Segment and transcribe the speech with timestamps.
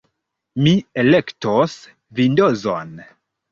[0.67, 0.73] Mi
[1.03, 1.77] elektos
[2.23, 2.93] Vindozon.